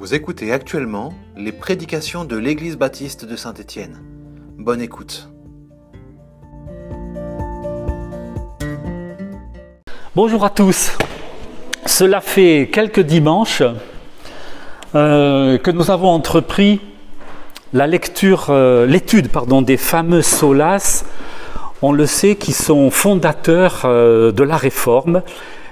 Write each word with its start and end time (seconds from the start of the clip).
Vous 0.00 0.14
écoutez 0.14 0.52
actuellement 0.52 1.12
les 1.36 1.50
prédications 1.50 2.24
de 2.24 2.36
l'Église 2.36 2.78
baptiste 2.78 3.24
de 3.24 3.34
Saint-Étienne. 3.34 3.98
Bonne 4.56 4.80
écoute. 4.80 5.28
Bonjour 10.14 10.44
à 10.44 10.50
tous. 10.50 10.96
Cela 11.84 12.20
fait 12.20 12.70
quelques 12.72 13.00
dimanches 13.00 13.64
euh, 14.94 15.58
que 15.58 15.72
nous 15.72 15.90
avons 15.90 16.10
entrepris 16.10 16.80
euh, 17.74 18.86
l'étude 18.86 19.28
des 19.62 19.76
fameux 19.76 20.22
solas, 20.22 21.04
on 21.82 21.90
le 21.90 22.06
sait, 22.06 22.36
qui 22.36 22.52
sont 22.52 22.90
fondateurs 22.90 23.82
euh, 23.84 24.30
de 24.30 24.44
la 24.44 24.56
réforme. 24.56 25.22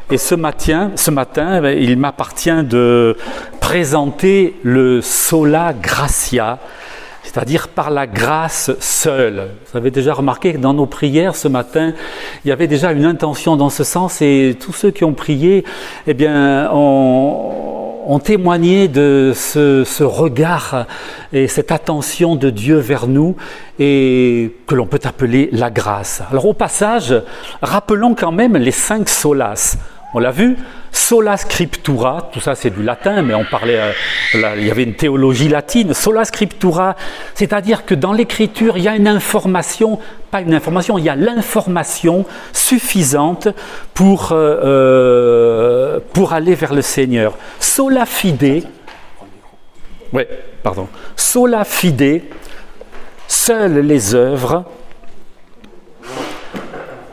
Et 0.09 0.18
ce 0.18 0.36
matin, 0.36 0.92
ce 0.95 1.10
matin 1.10 1.60
eh 1.65 1.83
il 1.83 1.98
m'appartient 1.98 2.62
de 2.62 3.16
présenter 3.60 4.55
le 4.62 5.01
sola 5.01 5.73
gratia, 5.73 6.60
c'est-à-dire 7.24 7.66
par 7.66 7.91
la 7.91 8.06
grâce 8.06 8.70
seule. 8.79 9.48
Vous 9.69 9.77
avez 9.77 9.91
déjà 9.91 10.15
remarqué 10.15 10.52
que 10.52 10.59
dans 10.59 10.74
nos 10.74 10.87
prières 10.87 11.34
ce 11.34 11.48
matin, 11.48 11.92
il 12.45 12.48
y 12.48 12.52
avait 12.52 12.69
déjà 12.69 12.92
une 12.92 13.05
intention 13.05 13.56
dans 13.56 13.69
ce 13.69 13.82
sens 13.82 14.23
et 14.23 14.56
tous 14.60 14.73
ceux 14.73 14.92
qui 14.92 15.02
ont 15.02 15.12
prié, 15.12 15.65
eh 16.07 16.15
bien, 16.15 16.70
ont, 16.73 18.20
témoigné 18.23 18.87
de 18.87 19.32
ce, 19.34 19.82
ce, 19.84 20.04
regard 20.04 20.87
et 21.32 21.48
cette 21.48 21.73
attention 21.73 22.37
de 22.37 22.51
Dieu 22.51 22.77
vers 22.77 23.09
nous 23.09 23.37
et 23.80 24.54
que 24.68 24.77
l'on 24.77 24.87
peut 24.87 25.01
appeler 25.02 25.48
la 25.52 25.70
grâce. 25.70 26.23
Alors 26.30 26.46
au 26.46 26.54
passage, 26.54 27.15
rappelons 27.60 28.15
quand 28.15 28.32
même 28.32 28.57
les 28.57 28.70
cinq 28.70 29.09
solas. 29.09 29.77
On 30.15 30.19
l'a 30.19 30.30
vu, 30.30 30.56
sola 30.92 31.37
scriptura, 31.37 32.30
tout 32.33 32.41
ça 32.41 32.55
c'est 32.55 32.71
du 32.71 32.82
latin, 32.82 33.23
mais 33.23 33.35
on 33.35 33.45
parlait, 33.45 33.79
euh, 33.79 34.54
il 34.57 34.66
y 34.66 34.71
avait 34.71 34.85
une 34.85 34.95
théologie 34.95 35.49
latine. 35.49 35.95
Sola 35.95 36.24
scriptura, 36.24 36.96
c'est-à-dire 37.35 37.85
que 37.85 37.95
dans 37.95 38.12
l'écriture, 38.12 38.77
il 38.77 38.84
y 38.84 38.88
a 38.88 38.96
une 38.96 39.09
information, 39.09 39.99
pas 40.30 40.40
une 40.40 40.54
information, 40.54 40.96
il 40.96 41.04
y 41.04 41.09
a 41.09 41.16
l'information 41.16 42.24
suffisante 42.52 43.49
pour, 43.95 44.32
euh, 44.32 44.60
euh, 44.65 46.01
pour 46.12 46.32
aller 46.32 46.54
vers 46.54 46.73
le 46.73 46.82
Seigneur. 46.82 47.34
Sola 47.59 48.07
fide, 48.07 48.65
oui, 50.12 50.23
pardon, 50.62 50.88
sola 51.16 51.65
fide, 51.65 52.23
seules 53.27 53.80
les 53.80 54.15
œuvres, 54.15 54.65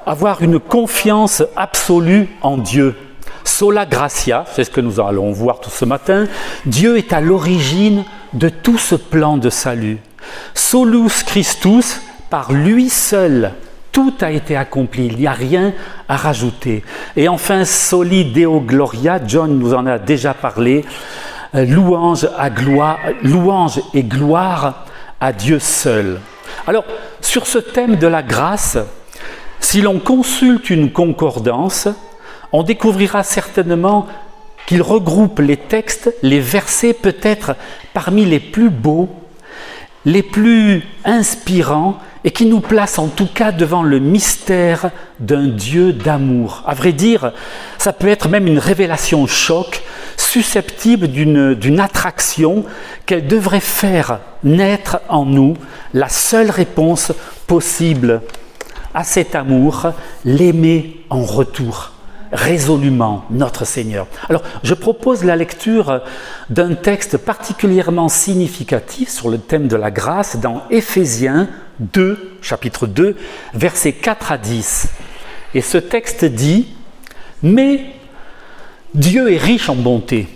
avoir 0.06 0.42
une 0.42 0.60
confiance 0.60 1.44
absolue 1.56 2.28
en 2.42 2.58
Dieu. 2.58 2.96
Sola 3.44 3.86
gratia, 3.86 4.46
c'est 4.54 4.64
ce 4.64 4.70
que 4.70 4.82
nous 4.82 5.00
allons 5.00 5.32
voir 5.32 5.60
tout 5.60 5.70
ce 5.70 5.86
matin. 5.86 6.26
Dieu 6.66 6.98
est 6.98 7.14
à 7.14 7.22
l'origine 7.22 8.06
de 8.34 8.50
tout 8.50 8.78
ce 8.78 8.96
plan 8.96 9.38
de 9.38 9.50
salut. 9.50 9.98
Solus 10.54 11.24
Christus, 11.26 12.02
par 12.30 12.52
lui 12.52 12.90
seul, 12.90 13.52
tout 13.92 14.14
a 14.22 14.32
été 14.32 14.56
accompli, 14.56 15.06
il 15.06 15.18
n'y 15.18 15.28
a 15.28 15.34
rien 15.34 15.74
à 16.10 16.18
rajouter. 16.18 16.84
Et 17.16 17.28
enfin, 17.28 17.64
Soli 17.64 18.26
Deo 18.26 18.60
Gloria, 18.60 19.20
John 19.26 19.60
nous 19.60 19.74
en 19.74 19.86
a 19.86 20.00
déjà 20.00 20.34
parlé, 20.34 20.84
euh, 21.54 21.66
louange, 21.66 22.28
à 22.38 22.50
gloire, 22.50 22.98
louange 23.22 23.80
et 23.94 24.04
gloire 24.04 24.86
à 25.22 25.32
Dieu 25.32 25.60
seul. 25.60 26.20
Alors, 26.66 26.86
sur 27.22 27.46
ce 27.46 27.60
thème 27.60 27.98
de 27.98 28.08
la 28.08 28.24
grâce, 28.24 28.78
si 29.64 29.82
l'on 29.82 29.98
consulte 29.98 30.70
une 30.70 30.92
concordance, 30.92 31.88
on 32.52 32.64
découvrira 32.64 33.24
certainement 33.24 34.08
qu'il 34.68 34.82
regroupe 34.82 35.40
les 35.40 35.58
textes, 35.58 36.14
les 36.22 36.42
versets 36.42 36.94
peut-être 36.94 37.56
parmi 37.94 38.26
les 38.26 38.42
plus 38.42 38.70
beaux, 38.70 39.10
les 40.06 40.22
plus 40.22 40.84
inspirants 41.06 41.98
et 42.26 42.32
qui 42.32 42.46
nous 42.46 42.60
place 42.60 43.00
en 43.00 43.08
tout 43.08 43.28
cas 43.34 43.52
devant 43.54 43.84
le 43.84 44.00
mystère 44.00 44.92
d'un 45.20 45.48
Dieu 45.48 45.94
d'amour. 45.94 46.62
À 46.68 46.74
vrai 46.74 46.92
dire, 46.92 47.32
ça 47.78 47.94
peut 47.94 48.10
être 48.10 48.28
même 48.28 48.48
une 48.48 48.60
révélation 48.60 49.26
choc, 49.28 49.82
susceptible 50.18 51.08
d'une 51.08 51.80
attraction 51.80 52.66
qu'elle 53.06 53.28
devrait 53.28 53.62
faire 53.62 54.20
naître 54.44 55.00
en 55.08 55.26
nous 55.26 55.56
la 55.94 56.10
seule 56.10 56.52
réponse 56.52 57.14
possible 57.48 58.22
à 58.94 59.04
cet 59.04 59.36
amour, 59.36 59.88
l'aimer 60.26 61.04
en 61.10 61.24
retour 61.24 61.92
résolument 62.34 63.26
notre 63.30 63.64
Seigneur. 63.64 64.08
Alors, 64.28 64.42
je 64.64 64.74
propose 64.74 65.24
la 65.24 65.36
lecture 65.36 66.02
d'un 66.50 66.74
texte 66.74 67.18
particulièrement 67.18 68.10
significatif 68.10 69.10
sur 69.10 69.30
le 69.30 69.38
thème 69.38 69.68
de 69.68 69.76
la 69.76 69.92
grâce 69.92 70.38
dans 70.38 70.64
Éphésiens 70.72 71.48
2, 71.80 72.38
chapitre 72.42 72.88
2, 72.88 73.16
versets 73.54 73.94
4 73.94 74.32
à 74.32 74.38
10. 74.38 74.88
Et 75.54 75.62
ce 75.62 75.78
texte 75.78 76.26
dit, 76.26 76.68
Mais 77.44 77.86
Dieu 78.96 79.32
est 79.32 79.38
riche 79.38 79.70
en 79.70 79.76
bonté 79.76 80.28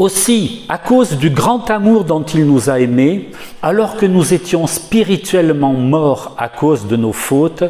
aussi, 0.00 0.62
à 0.68 0.78
cause 0.78 1.18
du 1.18 1.28
grand 1.28 1.70
amour 1.70 2.04
dont 2.04 2.22
il 2.22 2.46
nous 2.46 2.70
a 2.70 2.80
aimés, 2.80 3.30
alors 3.62 3.96
que 3.96 4.06
nous 4.06 4.32
étions 4.32 4.66
spirituellement 4.66 5.74
morts 5.74 6.34
à 6.38 6.48
cause 6.48 6.86
de 6.86 6.96
nos 6.96 7.12
fautes, 7.12 7.64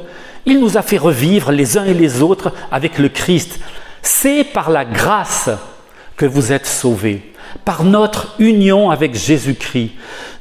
il 0.46 0.60
nous 0.60 0.78
a 0.78 0.82
fait 0.82 0.96
revivre 0.96 1.50
les 1.50 1.76
uns 1.76 1.84
et 1.84 1.94
les 1.94 2.22
autres 2.22 2.52
avec 2.70 2.98
le 2.98 3.08
Christ. 3.08 3.58
C'est 4.00 4.44
par 4.44 4.70
la 4.70 4.84
grâce 4.84 5.50
que 6.16 6.24
vous 6.24 6.52
êtes 6.52 6.66
sauvés, 6.66 7.32
par 7.64 7.82
notre 7.82 8.36
union 8.38 8.90
avec 8.90 9.16
Jésus-Christ. 9.16 9.90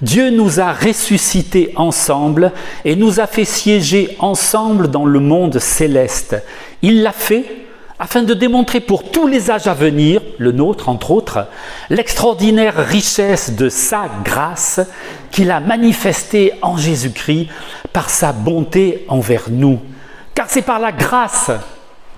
Dieu 0.01 0.29
nous 0.29 0.59
a 0.59 0.71
ressuscités 0.71 1.73
ensemble 1.75 2.51
et 2.85 2.95
nous 2.95 3.19
a 3.19 3.25
fait 3.25 3.45
siéger 3.45 4.15
ensemble 4.19 4.91
dans 4.91 5.05
le 5.05 5.19
monde 5.19 5.57
céleste. 5.57 6.35
Il 6.83 7.01
l'a 7.01 7.13
fait 7.13 7.45
afin 7.99 8.23
de 8.23 8.33
démontrer 8.33 8.79
pour 8.79 9.11
tous 9.11 9.27
les 9.27 9.51
âges 9.51 9.67
à 9.67 9.73
venir, 9.73 10.21
le 10.37 10.53
nôtre 10.53 10.87
entre 10.87 11.11
autres, 11.11 11.47
l'extraordinaire 11.89 12.75
richesse 12.75 13.51
de 13.55 13.67
sa 13.67 14.09
grâce 14.23 14.79
qu'il 15.31 15.51
a 15.51 15.59
manifestée 15.59 16.53
en 16.61 16.77
Jésus-Christ 16.77 17.49
par 17.91 18.09
sa 18.09 18.31
bonté 18.31 19.05
envers 19.09 19.49
nous. 19.49 19.79
Car 20.33 20.45
c'est 20.49 20.61
par 20.61 20.79
la 20.79 20.93
grâce 20.93 21.51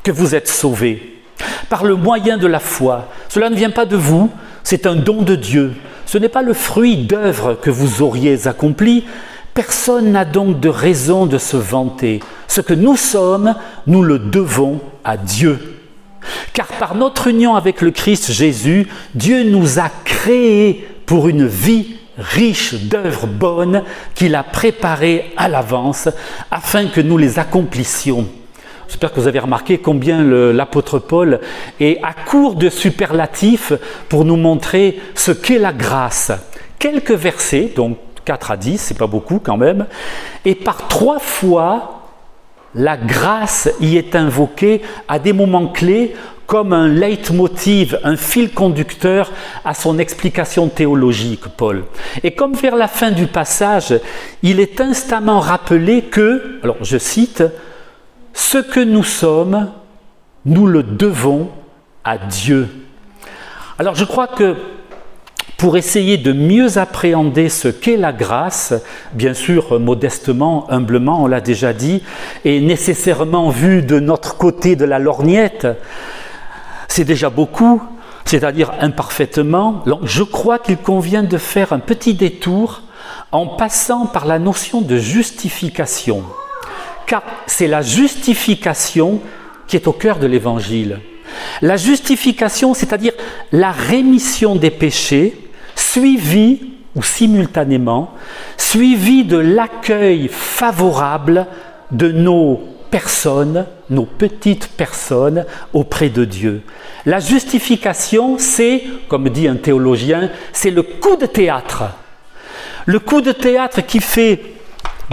que 0.04 0.12
vous 0.12 0.36
êtes 0.36 0.48
sauvés, 0.48 1.20
par 1.68 1.84
le 1.84 1.96
moyen 1.96 2.38
de 2.38 2.48
la 2.48 2.60
foi. 2.60 3.10
Cela 3.28 3.50
ne 3.50 3.56
vient 3.56 3.72
pas 3.72 3.86
de 3.86 3.96
vous, 3.96 4.30
c'est 4.64 4.86
un 4.86 4.96
don 4.96 5.24
de 5.24 5.36
Dieu. 5.36 5.74
Ce 6.06 6.20
n'est 6.20 6.30
pas 6.30 6.44
le 6.44 6.54
fruit 6.54 6.98
d'œuvres 6.98 7.56
que 7.56 7.72
vous 7.72 8.04
auriez 8.04 8.48
accomplies. 8.48 9.06
Personne 9.54 10.12
n'a 10.12 10.26
donc 10.26 10.60
de 10.60 10.70
raison 10.70 11.26
de 11.26 11.38
se 11.38 11.58
vanter. 11.58 12.22
Ce 12.48 12.62
que 12.62 12.74
nous 12.74 12.96
sommes, 12.96 13.56
nous 13.86 14.02
le 14.02 14.18
devons 14.20 14.80
à 15.04 15.18
Dieu. 15.18 15.78
Car 16.54 16.68
par 16.68 16.96
notre 16.96 17.28
union 17.28 17.56
avec 17.56 17.82
le 17.82 17.92
Christ 17.92 18.32
Jésus, 18.32 18.88
Dieu 19.16 19.44
nous 19.44 19.80
a 19.80 19.90
créés 20.06 20.88
pour 21.06 21.28
une 21.28 21.48
vie 21.48 21.96
riche 22.18 22.76
d'œuvres 22.76 23.28
bonnes 23.28 23.84
qu'il 24.16 24.36
a 24.36 24.44
préparées 24.44 25.34
à 25.38 25.48
l'avance 25.48 26.08
afin 26.52 26.88
que 26.88 27.02
nous 27.02 27.18
les 27.18 27.40
accomplissions. 27.40 28.28
J'espère 28.88 29.14
que 29.14 29.20
vous 29.22 29.28
avez 29.28 29.40
remarqué 29.40 29.78
combien 29.78 30.22
l'apôtre 30.22 31.00
Paul 31.00 31.40
est 31.80 32.00
à 32.04 32.14
court 32.14 32.56
de 32.56 32.70
superlatifs 32.70 33.74
pour 34.10 34.26
nous 34.26 34.36
montrer 34.36 35.00
ce 35.16 35.32
qu'est 35.32 35.60
la 35.60 35.72
grâce. 35.72 36.32
Quelques 36.78 37.12
versets, 37.12 37.72
donc 37.74 37.98
4 38.26 38.52
à 38.52 38.58
10, 38.58 38.78
c'est 38.78 38.98
pas 38.98 39.08
beaucoup 39.08 39.40
quand 39.40 39.58
même, 39.58 39.86
et 40.46 40.56
par 40.56 40.88
trois 40.88 41.20
fois 41.20 42.02
la 42.74 42.98
grâce 42.98 43.70
y 43.82 43.98
est 43.98 44.16
invoquée 44.16 44.82
à 45.08 45.20
des 45.20 45.34
moments 45.34 45.68
clés 45.68 46.16
comme 46.48 46.74
un 46.74 46.90
leitmotiv, 46.90 47.98
un 48.04 48.18
fil 48.18 48.52
conducteur 48.52 49.32
à 49.64 49.74
son 49.74 50.00
explication 50.00 50.68
théologique, 50.68 51.48
Paul. 51.56 51.86
Et 52.24 52.32
comme 52.32 52.56
vers 52.56 52.76
la 52.76 52.90
fin 52.90 53.12
du 53.12 53.28
passage, 53.28 53.94
il 54.44 54.60
est 54.60 54.82
instamment 54.82 55.40
rappelé 55.40 56.02
que, 56.02 56.60
alors 56.62 56.76
je 56.82 56.98
cite, 56.98 57.44
ce 58.34 58.58
que 58.58 58.82
nous 58.82 59.04
sommes, 59.04 59.72
nous 60.46 60.68
le 60.68 60.84
devons 60.84 61.50
à 62.04 62.18
Dieu. 62.18 62.68
Alors 63.80 63.96
je 63.96 64.04
crois 64.04 64.28
que 64.28 64.56
pour 65.62 65.78
essayer 65.78 66.18
de 66.18 66.34
mieux 66.34 66.80
appréhender 66.80 67.48
ce 67.48 67.68
qu'est 67.68 67.96
la 67.96 68.14
grâce, 68.14 68.74
bien 69.14 69.36
sûr 69.36 69.80
modestement, 69.80 70.66
humblement, 70.72 71.22
on 71.22 71.28
l'a 71.28 71.40
déjà 71.40 71.72
dit, 71.72 72.02
et 72.44 72.60
nécessairement 72.62 73.52
vu 73.52 73.84
de 73.84 74.00
notre 74.00 74.38
côté 74.38 74.76
de 74.76 74.86
la 74.86 74.98
lorgnette, 74.98 75.68
c'est 76.88 77.04
déjà 77.04 77.30
beaucoup, 77.30 77.80
c'est-à-dire 78.26 78.72
imparfaitement. 78.80 79.84
je 80.02 80.24
crois 80.24 80.58
qu'il 80.58 80.78
convient 80.78 81.22
de 81.22 81.38
faire 81.38 81.74
un 81.74 81.80
petit 81.80 82.16
détour 82.16 82.82
en 83.32 83.46
passant 83.46 84.08
par 84.08 84.26
la 84.26 84.40
notion 84.40 84.82
de 84.82 84.98
justification, 84.98 86.24
car 87.06 87.22
c'est 87.46 87.68
la 87.68 87.84
justification 87.84 89.22
qui 89.68 89.76
est 89.76 89.88
au 89.88 89.94
cœur 89.94 90.18
de 90.18 90.26
l'Évangile. 90.26 91.02
La 91.62 91.78
justification, 91.78 92.74
c'est-à-dire 92.74 93.14
la 93.52 93.72
rémission 93.72 94.56
des 94.56 94.72
péchés, 94.72 95.51
suivie 95.92 96.60
ou 96.96 97.04
simultanément, 97.04 98.14
suivie 98.58 99.24
de 99.24 99.38
l'accueil 99.38 100.30
favorable 100.30 101.48
de 101.92 102.12
nos 102.12 102.62
personnes, 102.90 103.66
nos 103.90 104.06
petites 104.06 104.68
personnes 104.68 105.46
auprès 105.74 106.10
de 106.10 106.26
Dieu. 106.26 106.62
La 107.06 107.20
justification, 107.20 108.38
c'est, 108.38 108.84
comme 109.08 109.30
dit 109.30 109.48
un 109.48 109.56
théologien, 109.56 110.30
c'est 110.54 110.72
le 110.72 110.84
coup 110.84 111.16
de 111.16 111.26
théâtre. 111.26 111.84
Le 112.86 113.00
coup 113.00 113.22
de 113.22 113.32
théâtre 113.32 113.82
qui 113.82 114.00
fait 114.00 114.42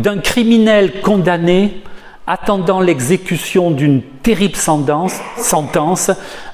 d'un 0.01 0.19
criminel 0.19 1.01
condamné 1.01 1.83
attendant 2.29 2.81
l'exécution 2.81 3.71
d'une 3.71 4.03
terrible 4.23 4.55
sentence, 4.57 6.11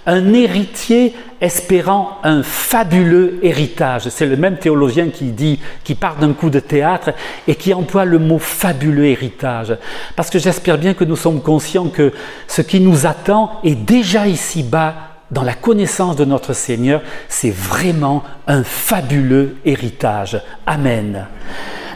un 0.06 0.32
héritier 0.32 1.15
espérant 1.41 2.19
un 2.23 2.43
fabuleux 2.44 3.41
héritage. 3.43 4.09
C'est 4.09 4.26
le 4.26 4.37
même 4.37 4.56
théologien 4.56 5.09
qui 5.09 5.32
dit, 5.32 5.59
qui 5.82 5.97
part 5.97 6.17
d'un 6.17 6.32
coup 6.32 6.49
de 6.49 6.61
théâtre 6.61 7.11
et 7.49 7.56
qui 7.56 7.75
emploie 7.75 8.05
le 8.05 8.21
mot 8.21 8.38
fabuleux 8.38 9.06
héritage. 9.06 9.76
Parce 10.15 10.31
que 10.31 10.38
j'espère 10.38 10.79
bien 10.79 10.94
que 10.94 11.05
nous 11.05 11.17
sommes 11.17 11.43
conscients 11.43 11.88
que 11.88 12.12
ce 12.47 12.62
qui 12.62 12.79
nous 12.79 13.05
attend 13.05 13.61
est 13.65 13.75
déjà 13.75 14.29
ici-bas 14.29 14.94
dans 15.32 15.43
la 15.43 15.55
connaissance 15.55 16.15
de 16.15 16.25
notre 16.25 16.53
Seigneur, 16.53 17.03
c'est 17.29 17.50
vraiment 17.50 18.23
un 18.47 18.62
fabuleux 18.62 19.56
héritage. 19.65 20.41
Amen. 20.67 21.27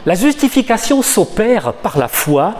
La 0.05 0.15
justification 0.15 1.01
s'opère 1.01 1.73
par 1.73 1.97
la 1.97 2.07
foi 2.09 2.55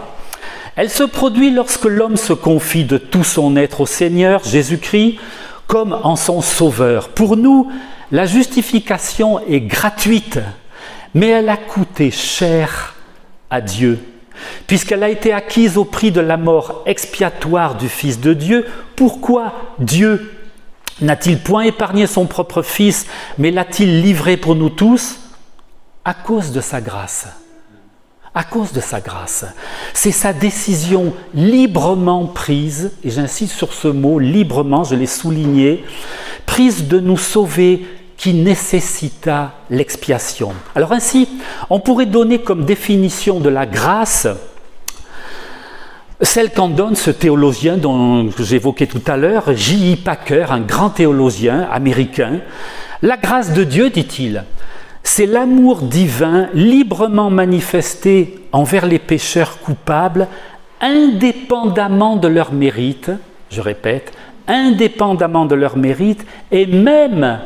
elle 0.76 0.90
se 0.90 1.02
produit 1.02 1.50
lorsque 1.50 1.84
l'homme 1.84 2.16
se 2.16 2.32
confie 2.32 2.84
de 2.84 2.98
tout 2.98 3.24
son 3.24 3.56
être 3.56 3.82
au 3.82 3.86
Seigneur, 3.86 4.44
Jésus-Christ, 4.44 5.18
comme 5.66 5.92
en 6.02 6.16
son 6.16 6.42
sauveur. 6.42 7.08
Pour 7.10 7.36
nous, 7.36 7.70
la 8.12 8.26
justification 8.26 9.40
est 9.46 9.60
gratuite, 9.60 10.38
mais 11.14 11.28
elle 11.28 11.48
a 11.48 11.56
coûté 11.56 12.10
cher 12.10 12.94
à 13.50 13.60
Dieu, 13.60 13.98
puisqu'elle 14.66 15.02
a 15.02 15.08
été 15.08 15.32
acquise 15.32 15.76
au 15.76 15.84
prix 15.84 16.12
de 16.12 16.20
la 16.20 16.36
mort 16.36 16.82
expiatoire 16.86 17.76
du 17.76 17.88
Fils 17.88 18.20
de 18.20 18.34
Dieu. 18.34 18.66
Pourquoi 18.96 19.52
Dieu 19.78 20.34
n'a-t-il 21.00 21.38
point 21.38 21.62
épargné 21.62 22.06
son 22.06 22.26
propre 22.26 22.62
Fils, 22.62 23.06
mais 23.38 23.50
l'a-t-il 23.50 24.02
livré 24.02 24.36
pour 24.36 24.54
nous 24.54 24.70
tous? 24.70 25.20
À 26.04 26.14
cause 26.14 26.52
de 26.52 26.60
sa 26.60 26.80
grâce 26.80 27.28
à 28.34 28.44
cause 28.44 28.72
de 28.72 28.80
sa 28.80 29.00
grâce. 29.00 29.44
C'est 29.92 30.12
sa 30.12 30.32
décision 30.32 31.12
librement 31.34 32.26
prise, 32.26 32.92
et 33.02 33.10
j'insiste 33.10 33.54
sur 33.54 33.72
ce 33.72 33.88
mot, 33.88 34.18
librement, 34.18 34.84
je 34.84 34.94
l'ai 34.94 35.06
souligné, 35.06 35.84
prise 36.46 36.86
de 36.86 37.00
nous 37.00 37.18
sauver 37.18 37.86
qui 38.16 38.34
nécessita 38.34 39.52
l'expiation. 39.70 40.52
Alors 40.74 40.92
ainsi, 40.92 41.28
on 41.70 41.80
pourrait 41.80 42.06
donner 42.06 42.40
comme 42.40 42.64
définition 42.64 43.40
de 43.40 43.48
la 43.48 43.66
grâce 43.66 44.28
celle 46.22 46.50
qu'en 46.50 46.68
donne 46.68 46.96
ce 46.96 47.10
théologien 47.10 47.78
dont 47.78 48.28
j'évoquais 48.38 48.86
tout 48.86 49.02
à 49.06 49.16
l'heure, 49.16 49.54
J.I. 49.54 49.96
Packer, 49.96 50.52
un 50.52 50.60
grand 50.60 50.90
théologien 50.90 51.66
américain. 51.70 52.40
La 53.02 53.16
grâce 53.16 53.54
de 53.54 53.64
Dieu, 53.64 53.88
dit-il, 53.88 54.44
c'est 55.12 55.26
l'amour 55.26 55.82
divin 55.82 56.46
librement 56.54 57.30
manifesté 57.30 58.38
envers 58.52 58.86
les 58.86 59.00
pécheurs 59.00 59.58
coupables, 59.58 60.28
indépendamment 60.80 62.14
de 62.14 62.28
leur 62.28 62.52
mérite, 62.52 63.10
je 63.50 63.60
répète, 63.60 64.12
indépendamment 64.46 65.46
de 65.46 65.56
leur 65.56 65.76
mérite, 65.76 66.24
et 66.52 66.64
même 66.64 67.40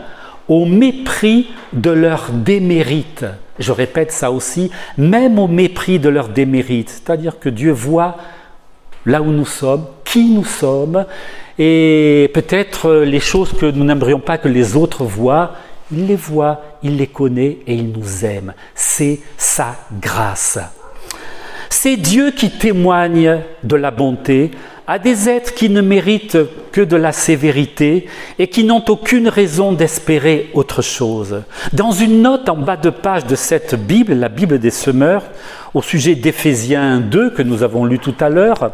au 0.47 0.67
mépris 0.67 1.49
de 1.73 1.89
leur 1.89 2.33
démérite. 2.33 3.25
Je 3.59 3.73
répète 3.73 4.13
ça 4.13 4.31
aussi, 4.31 4.71
même 4.99 5.39
au 5.39 5.49
mépris 5.49 5.99
de 5.99 6.11
leur 6.11 6.29
démérite. 6.29 6.91
C'est-à-dire 6.91 7.39
que 7.39 7.49
Dieu 7.49 7.73
voit 7.73 8.19
là 9.07 9.23
où 9.23 9.31
nous 9.33 9.47
sommes, 9.47 9.87
qui 10.05 10.29
nous 10.29 10.45
sommes, 10.45 11.07
et 11.59 12.31
peut-être 12.35 12.93
les 12.93 13.21
choses 13.21 13.55
que 13.55 13.65
nous 13.65 13.85
n'aimerions 13.85 14.21
pas 14.21 14.37
que 14.37 14.49
les 14.49 14.77
autres 14.77 15.05
voient, 15.05 15.53
il 15.93 16.07
les 16.07 16.17
voit, 16.17 16.61
il 16.85 16.99
les 16.99 17.09
connaît 17.09 17.59
et 17.67 17.75
il 17.75 17.91
nous 17.91 18.25
aime. 18.25 18.55
C'est 18.75 19.19
sa 19.37 19.75
grâce. 20.01 20.59
C'est 21.71 21.97
Dieu 21.97 22.31
qui 22.31 22.51
témoigne 22.51 23.41
de 23.65 23.75
la 23.75 23.91
bonté 23.91 24.53
à 24.87 24.99
des 24.99 25.29
êtres 25.29 25.55
qui 25.55 25.71
ne 25.71 25.81
méritent 25.81 26.39
que 26.71 26.83
de 26.83 26.97
la 26.97 27.13
sévérité 27.13 28.07
et 28.39 28.49
qui 28.49 28.65
n'ont 28.65 28.85
aucune 28.89 29.29
raison 29.29 29.73
d'espérer 29.73 30.51
autre 30.53 30.83
chose. 30.83 31.43
Dans 31.73 31.91
une 31.91 32.21
note 32.21 32.49
en 32.49 32.57
bas 32.57 32.77
de 32.77 32.91
page 32.91 33.25
de 33.25 33.35
cette 33.35 33.75
Bible, 33.75 34.13
la 34.15 34.29
Bible 34.29 34.59
des 34.59 34.71
semeurs, 34.71 35.25
au 35.73 35.81
sujet 35.81 36.15
d'Éphésiens 36.15 37.01
2 37.01 37.31
que 37.31 37.43
nous 37.43 37.63
avons 37.63 37.87
lu 37.87 37.99
tout 37.99 38.15
à 38.21 38.29
l'heure, 38.29 38.73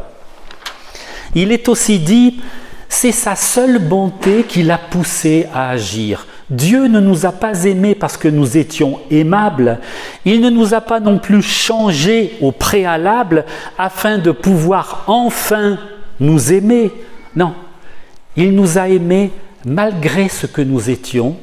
il 1.37 1.53
est 1.53 1.69
aussi 1.69 2.01
dit, 2.01 2.41
c'est 2.89 3.13
sa 3.13 3.37
seule 3.37 3.79
bonté 3.79 4.45
qui 4.49 4.65
l'a 4.65 4.79
poussé 4.79 5.47
à 5.55 5.71
agir. 5.71 6.27
Dieu 6.51 6.89
ne 6.89 6.99
nous 6.99 7.27
a 7.27 7.33
pas 7.33 7.65
aimés 7.65 7.95
parce 7.95 8.17
que 8.17 8.27
nous 8.27 8.57
étions 8.57 8.99
aimables, 9.11 9.79
il 10.25 10.41
ne 10.41 10.51
nous 10.51 10.75
a 10.75 10.81
pas 10.81 10.99
non 10.99 11.19
plus 11.19 11.43
changés 11.43 12.37
au 12.41 12.51
préalable 12.51 13.45
afin 13.79 14.19
de 14.19 14.33
pouvoir 14.33 15.05
enfin 15.07 15.79
nous 16.19 16.53
aimer. 16.53 16.91
Non, 17.37 17.55
il 18.37 18.53
nous 18.53 18.79
a 18.79 18.89
aimés 18.89 19.31
malgré 19.65 20.29
ce 20.29 20.47
que 20.47 20.61
nous 20.61 20.91
étions, 20.91 21.37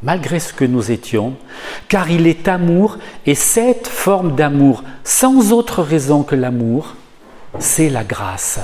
malgré 0.00 0.38
ce 0.38 0.52
que 0.52 0.64
nous 0.64 0.92
étions, 0.92 1.34
car 1.88 2.08
il 2.08 2.28
est 2.28 2.46
amour 2.46 2.98
et 3.26 3.34
cette 3.34 3.88
forme 3.88 4.36
d'amour, 4.36 4.84
sans 5.02 5.52
autre 5.52 5.82
raison 5.82 6.22
que 6.22 6.36
l'amour, 6.36 6.94
c'est 7.58 7.88
la 7.88 8.04
grâce. 8.04 8.60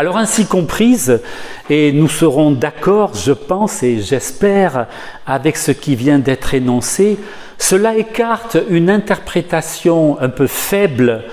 Alors 0.00 0.16
ainsi 0.16 0.46
comprise, 0.46 1.20
et 1.68 1.92
nous 1.92 2.08
serons 2.08 2.52
d'accord, 2.52 3.12
je 3.14 3.32
pense 3.32 3.82
et 3.82 4.00
j'espère, 4.00 4.86
avec 5.26 5.58
ce 5.58 5.72
qui 5.72 5.94
vient 5.94 6.18
d'être 6.18 6.54
énoncé, 6.54 7.18
cela 7.58 7.94
écarte 7.94 8.56
une 8.70 8.88
interprétation 8.88 10.18
un 10.18 10.30
peu 10.30 10.46
faible, 10.46 11.24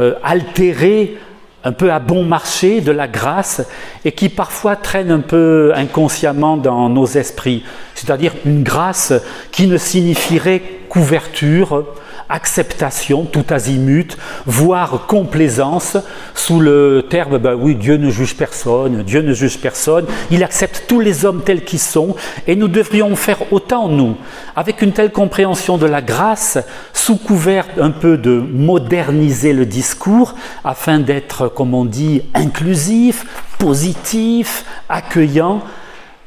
euh, 0.00 0.14
altérée, 0.22 1.18
un 1.64 1.72
peu 1.72 1.92
à 1.92 1.98
bon 1.98 2.24
marché 2.24 2.80
de 2.80 2.92
la 2.92 3.08
grâce 3.08 3.60
et 4.06 4.12
qui 4.12 4.30
parfois 4.30 4.74
traîne 4.76 5.10
un 5.10 5.20
peu 5.20 5.72
inconsciemment 5.74 6.56
dans 6.56 6.88
nos 6.88 7.04
esprits. 7.04 7.62
C'est-à-dire 7.94 8.32
une 8.46 8.62
grâce 8.62 9.12
qui 9.52 9.66
ne 9.66 9.76
signifierait 9.76 10.62
couverture, 10.88 11.84
acceptation 12.28 13.24
tout 13.24 13.44
azimut, 13.50 14.16
voire 14.46 15.06
complaisance, 15.06 15.96
sous 16.34 16.60
le 16.60 17.06
terme 17.08 17.38
ben 17.38 17.54
oui, 17.54 17.74
Dieu 17.74 17.96
ne 17.96 18.10
juge 18.10 18.36
personne, 18.36 19.02
Dieu 19.02 19.22
ne 19.22 19.32
juge 19.32 19.58
personne, 19.58 20.06
il 20.30 20.42
accepte 20.42 20.84
tous 20.88 21.00
les 21.00 21.24
hommes 21.24 21.42
tels 21.44 21.64
qu'ils 21.64 21.78
sont, 21.78 22.16
et 22.46 22.56
nous 22.56 22.68
devrions 22.68 23.14
faire 23.16 23.52
autant, 23.52 23.88
nous, 23.88 24.16
avec 24.56 24.82
une 24.82 24.92
telle 24.92 25.12
compréhension 25.12 25.78
de 25.78 25.86
la 25.86 26.02
grâce, 26.02 26.58
sous 26.92 27.16
couvert 27.16 27.66
un 27.80 27.90
peu 27.90 28.16
de 28.16 28.38
moderniser 28.38 29.52
le 29.52 29.66
discours, 29.66 30.34
afin 30.64 30.98
d'être, 30.98 31.48
comme 31.48 31.74
on 31.74 31.84
dit, 31.84 32.22
inclusif, 32.34 33.26
positif, 33.58 34.64
accueillant, 34.88 35.62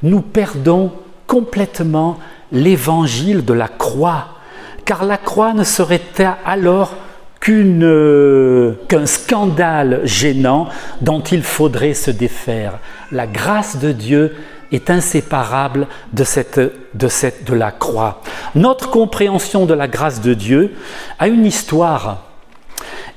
nous 0.04 0.22
perdons 0.22 0.92
complètement 1.26 2.20
l'évangile 2.52 3.44
de 3.44 3.54
la 3.54 3.68
croix 3.68 4.37
car 4.88 5.04
la 5.04 5.18
croix 5.18 5.54
ne 5.54 5.66
serait 5.66 6.02
alors 6.46 6.96
euh, 7.50 8.74
qu'un 8.88 9.06
scandale 9.06 10.02
gênant 10.06 10.70
dont 11.02 11.22
il 11.22 11.44
faudrait 11.44 11.94
se 11.94 12.10
défaire? 12.10 12.80
La 13.12 13.28
grâce 13.28 13.78
de 13.78 13.92
Dieu 13.92 14.36
est 14.72 14.90
inséparable 14.90 15.88
de, 16.14 16.24
de 16.96 17.54
la 17.54 17.72
croix. 17.72 18.22
Notre 18.56 18.90
compréhension 18.90 19.66
de 19.66 19.74
la 19.74 19.88
grâce 19.88 20.22
de 20.22 20.34
Dieu 20.34 20.74
a 21.20 21.28
une 21.28 21.46
histoire 21.46 22.24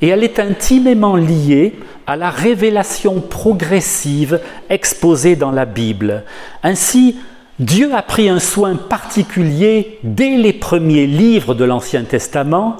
et 0.02 0.08
elle 0.08 0.24
est 0.24 0.38
intimement 0.38 1.16
liée 1.16 1.78
à 2.06 2.16
la 2.16 2.30
révélation 2.30 3.20
progressive 3.20 4.40
exposée 4.68 5.36
dans 5.36 5.52
la 5.52 5.66
Bible. 5.66 6.24
Ainsi, 6.62 7.16
Dieu 7.60 7.94
a 7.94 8.00
pris 8.00 8.30
un 8.30 8.38
soin 8.38 8.74
particulier 8.74 9.98
dès 10.02 10.38
les 10.38 10.54
premiers 10.54 11.06
livres 11.06 11.54
de 11.54 11.64
l'Ancien 11.64 12.04
Testament 12.04 12.78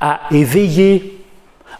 à 0.00 0.22
éveiller, 0.32 1.22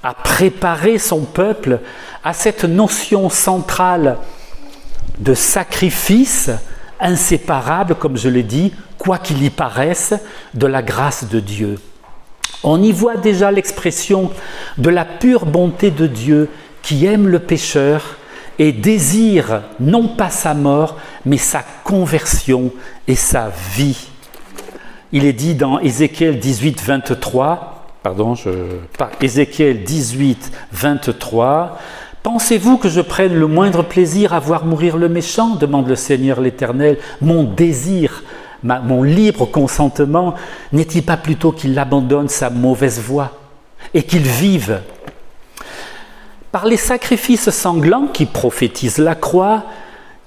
à 0.04 0.14
préparer 0.14 0.98
son 0.98 1.22
peuple 1.22 1.80
à 2.22 2.32
cette 2.32 2.62
notion 2.62 3.30
centrale 3.30 4.18
de 5.18 5.34
sacrifice 5.34 6.50
inséparable, 7.00 7.96
comme 7.96 8.16
je 8.16 8.28
l'ai 8.28 8.44
dit, 8.44 8.72
quoi 8.96 9.18
qu'il 9.18 9.42
y 9.42 9.50
paraisse, 9.50 10.14
de 10.54 10.68
la 10.68 10.82
grâce 10.82 11.28
de 11.28 11.40
Dieu. 11.40 11.80
On 12.62 12.80
y 12.80 12.92
voit 12.92 13.16
déjà 13.16 13.50
l'expression 13.50 14.30
de 14.78 14.90
la 14.90 15.04
pure 15.04 15.46
bonté 15.46 15.90
de 15.90 16.06
Dieu 16.06 16.48
qui 16.82 17.06
aime 17.06 17.26
le 17.26 17.40
pécheur 17.40 18.16
et 18.58 18.72
désire 18.72 19.62
non 19.80 20.08
pas 20.08 20.30
sa 20.30 20.54
mort, 20.54 20.96
mais 21.25 21.38
sa 21.38 21.62
conversion 21.84 22.72
et 23.06 23.14
sa 23.14 23.50
vie. 23.75 24.08
Il 25.12 25.25
est 25.25 25.32
dit 25.32 25.54
dans 25.54 25.78
Ézéchiel 25.78 26.38
18, 26.38 26.82
23, 26.82 27.86
pardon, 28.02 28.34
Ézéchiel 29.20 29.84
18, 29.84 30.52
23, 30.72 31.78
Pensez-vous 32.26 32.76
que 32.76 32.88
je 32.88 33.00
prenne 33.00 33.34
le 33.34 33.46
moindre 33.46 33.84
plaisir 33.84 34.34
à 34.34 34.40
voir 34.40 34.64
mourir 34.64 34.96
le 34.96 35.08
méchant? 35.08 35.54
demande 35.54 35.86
le 35.86 35.94
Seigneur 35.94 36.40
l'Éternel. 36.40 36.98
Mon 37.20 37.44
désir, 37.44 38.25
mon 38.64 39.04
libre 39.04 39.46
consentement, 39.46 40.34
n'est-il 40.72 41.04
pas 41.04 41.16
plutôt 41.16 41.52
qu'il 41.52 41.78
abandonne 41.78 42.28
sa 42.28 42.50
mauvaise 42.50 43.00
voie 43.00 43.30
et 43.94 44.02
qu'il 44.02 44.22
vive 44.22 44.80
Par 46.56 46.64
les 46.64 46.78
sacrifices 46.78 47.50
sanglants 47.50 48.06
qui 48.06 48.25
prophétisent 48.25 48.96
la 48.96 49.14
croix, 49.14 49.64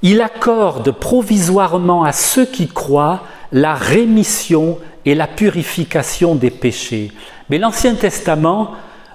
il 0.04 0.22
accorde 0.22 0.92
provisoirement 0.92 2.04
à 2.04 2.12
ceux 2.12 2.46
qui 2.46 2.68
croient 2.68 3.24
la 3.52 3.74
rémission 3.74 4.78
et 5.06 5.16
la 5.16 5.26
purification 5.26 6.36
des 6.36 6.52
péchés. 6.52 7.12
Mais 7.50 7.58
l'Ancien 7.58 7.96
Testament 7.96 8.74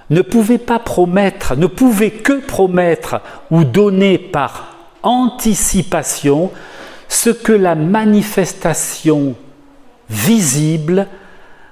ne 0.09 0.21
pouvait 0.21 0.57
pas 0.57 0.77
promettre, 0.77 1.55
ne 1.55 1.67
pouvait 1.67 2.11
que 2.11 2.41
promettre 2.41 3.21
ou 3.49 3.63
donner 3.63 4.17
par 4.17 4.75
anticipation 5.01 6.51
ce 7.07 7.29
que 7.29 7.53
la 7.53 7.75
manifestation 7.75 9.35
visible 10.09 11.07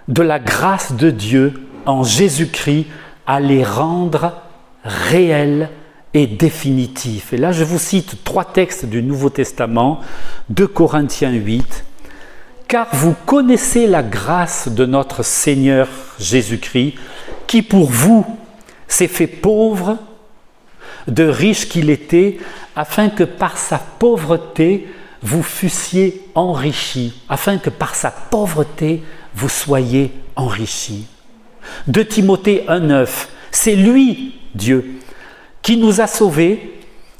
de 0.07 0.23
la 0.23 0.39
grâce 0.39 0.93
de 0.93 1.09
Dieu 1.09 1.67
en 1.85 2.05
Jésus-Christ 2.05 2.87
allait 3.27 3.65
rendre 3.65 4.42
réel 4.83 5.69
et 6.13 6.27
définitif. 6.27 7.33
Et 7.33 7.37
là, 7.37 7.51
je 7.51 7.63
vous 7.63 7.79
cite 7.79 8.23
trois 8.23 8.45
textes 8.45 8.85
du 8.85 9.01
Nouveau 9.01 9.29
Testament, 9.29 10.01
de 10.49 10.65
Corinthiens 10.65 11.31
8, 11.31 11.85
car 12.67 12.87
vous 12.93 13.15
connaissez 13.25 13.87
la 13.87 14.03
grâce 14.03 14.67
de 14.67 14.85
notre 14.85 15.23
Seigneur 15.23 15.87
Jésus-Christ, 16.19 16.95
qui 17.47 17.61
pour 17.61 17.89
vous 17.89 18.25
s'est 18.87 19.07
fait 19.07 19.27
pauvre, 19.27 19.97
de 21.07 21.23
riche 21.23 21.67
qu'il 21.67 21.89
était, 21.89 22.37
afin 22.75 23.09
que 23.09 23.23
par 23.23 23.57
sa 23.57 23.77
pauvreté 23.77 24.87
vous 25.21 25.43
fussiez 25.43 26.21
enrichis, 26.35 27.13
afin 27.29 27.57
que 27.57 27.69
par 27.69 27.95
sa 27.95 28.11
pauvreté 28.11 29.03
vous 29.33 29.49
soyez 29.49 30.11
enrichis. 30.35 31.07
De 31.87 32.03
Timothée 32.03 32.65
1.9, 32.67 33.07
c'est 33.51 33.75
lui, 33.75 34.35
Dieu, 34.55 34.99
qui 35.61 35.77
nous 35.77 36.01
a 36.01 36.07
sauvés 36.07 36.73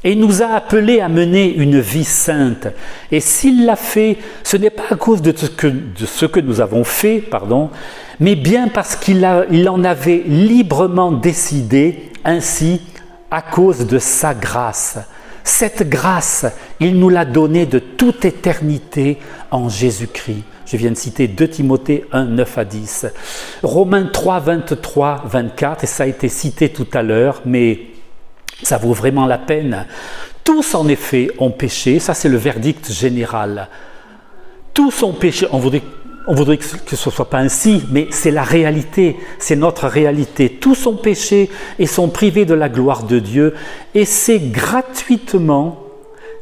et 0.04 0.16
nous 0.16 0.42
a 0.42 0.48
appelés 0.48 1.00
à 1.00 1.08
mener 1.08 1.54
une 1.54 1.80
vie 1.80 2.04
sainte. 2.04 2.68
Et 3.12 3.20
s'il 3.20 3.66
l'a 3.66 3.78
fait, 3.78 4.18
ce 4.44 4.58
n'est 4.58 4.70
pas 4.70 4.84
à 4.92 4.96
cause 4.96 5.22
de 5.22 5.34
ce, 5.36 5.46
que, 6.26 6.40
nous 6.40 6.62
avons 6.62 6.84
fait, 6.84 7.20
pardon, 7.20 7.70
mais 8.20 8.36
bien 8.36 8.68
parce 8.68 8.96
qu'il 8.96 9.28
il 9.50 9.70
en 9.70 9.84
avait 9.84 10.24
librement 10.26 11.12
décidé 11.12 12.12
ainsi 12.26 12.82
à 13.32 13.42
cause 13.42 13.88
de 13.88 13.98
sa 13.98 14.34
grâce. 14.34 15.00
Cette 15.44 15.90
grâce, 15.90 16.46
il 16.80 16.98
nous 16.98 17.10
l'a 17.10 17.26
donnée 17.26 17.66
de 17.66 17.80
toute 17.80 18.26
éternité 18.26 19.20
en 19.52 19.70
Jésus-Christ. 19.70 20.44
Je 20.74 20.78
viens 20.80 20.90
de 20.90 20.98
citer 20.98 21.28
2 21.28 21.48
Timothée 21.50 22.04
1, 22.12 22.26
9 22.26 22.58
à 22.58 22.66
10. 22.66 23.06
Romains 23.62 24.10
3, 24.12 24.40
23, 24.40 25.22
24, 25.28 25.84
et 25.84 25.88
ça 25.88 26.02
a 26.02 26.08
été 26.08 26.30
cité 26.30 26.70
tout 26.70 26.88
à 26.94 27.04
l'heure, 27.04 27.44
mais 27.46 27.82
ça 28.64 28.80
vaut 28.80 28.94
vraiment 28.94 29.28
la 29.28 29.38
peine. 29.38 29.86
Tous 30.44 30.74
en 30.74 30.88
effet 30.88 31.30
ont 31.38 31.52
péché, 31.52 32.00
ça 32.00 32.16
c'est 32.16 32.28
le 32.28 32.38
verdict 32.38 32.92
général. 32.92 33.70
Tous 34.74 35.04
ont 35.04 35.14
péché, 35.14 35.46
on 35.52 35.60
voudrait, 35.60 35.84
on 36.26 36.34
voudrait 36.34 36.58
que 36.58 36.66
ce 36.66 36.76
ne 37.08 37.12
soit 37.12 37.30
pas 37.30 37.38
ainsi, 37.38 37.84
mais 37.92 38.08
c'est 38.10 38.32
la 38.32 38.42
réalité, 38.42 39.16
c'est 39.38 39.56
notre 39.56 39.88
réalité. 39.88 40.58
Tous 40.60 40.88
ont 40.88 40.96
péché 40.96 41.52
et 41.78 41.86
sont 41.86 42.10
privés 42.10 42.46
de 42.46 42.56
la 42.56 42.68
gloire 42.68 43.04
de 43.04 43.20
Dieu, 43.20 43.54
et 43.94 44.06
c'est 44.06 44.40
gratuitement 44.40 45.83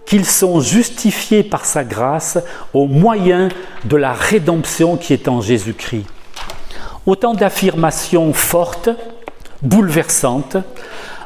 qu'ils 0.05 0.25
sont 0.25 0.59
justifiés 0.59 1.43
par 1.43 1.65
sa 1.65 1.83
grâce 1.83 2.37
au 2.73 2.87
moyen 2.87 3.49
de 3.85 3.95
la 3.95 4.13
rédemption 4.13 4.97
qui 4.97 5.13
est 5.13 5.27
en 5.27 5.41
Jésus-Christ. 5.41 6.05
Autant 7.05 7.33
d'affirmations 7.33 8.33
fortes, 8.33 8.89
bouleversantes, 9.61 10.57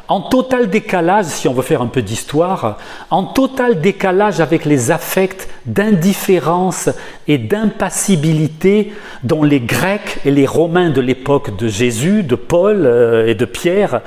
en 0.08 0.20
total 0.20 0.70
décalage, 0.70 1.26
si 1.26 1.48
on 1.48 1.54
veut 1.54 1.62
faire 1.62 1.82
un 1.82 1.88
peu 1.88 2.02
d'histoire, 2.02 2.78
en 3.10 3.24
total 3.24 3.80
décalage 3.80 4.40
avec 4.40 4.64
les 4.64 4.90
affects 4.90 5.48
d'indifférence 5.66 6.88
et 7.26 7.38
d'impassibilité 7.38 8.92
dont 9.24 9.42
les 9.42 9.60
Grecs 9.60 10.18
et 10.24 10.30
les 10.30 10.46
Romains 10.46 10.90
de 10.90 11.00
l'époque 11.00 11.56
de 11.56 11.66
Jésus, 11.68 12.22
de 12.22 12.36
Paul 12.36 12.86
euh, 12.86 13.26
et 13.26 13.34
de 13.34 13.44
Pierre, 13.44 14.00